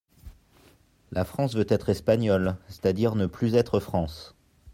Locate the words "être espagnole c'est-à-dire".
1.69-3.13